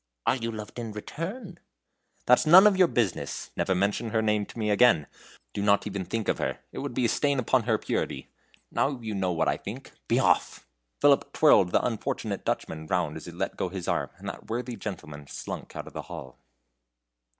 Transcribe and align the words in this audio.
"And 0.25 0.43
are 0.43 0.51
loved 0.51 0.79
in 0.79 0.93
return?" 0.93 1.59
"That's 2.25 2.47
none 2.47 2.65
of 2.65 2.75
your 2.75 2.87
business. 2.87 3.51
Never 3.55 3.75
mention 3.75 4.09
her 4.09 4.21
name 4.23 4.47
to 4.47 4.57
me 4.57 4.71
again. 4.71 5.05
Do 5.53 5.61
not 5.61 5.85
even 5.85 6.05
think 6.05 6.27
of 6.27 6.39
her; 6.39 6.57
it 6.71 6.79
would 6.79 6.95
be 6.95 7.05
a 7.05 7.07
stain 7.07 7.37
upon 7.37 7.65
her 7.65 7.77
purity. 7.77 8.31
Now 8.71 8.99
you 8.99 9.13
know 9.13 9.31
what 9.31 9.47
I 9.47 9.57
think. 9.57 9.91
Be 10.07 10.17
off!" 10.19 10.65
Philip 11.01 11.31
twirled 11.33 11.69
the 11.71 11.85
unfortunate 11.85 12.43
Dutchman 12.45 12.87
round 12.87 13.15
as 13.15 13.27
he 13.27 13.31
let 13.31 13.55
go 13.57 13.69
his 13.69 13.87
arm, 13.87 14.09
and 14.17 14.27
that 14.27 14.49
worthy 14.49 14.75
gentleman 14.75 15.27
slunk 15.27 15.75
out 15.75 15.85
of 15.85 15.93
the 15.93 16.01
hall. 16.01 16.39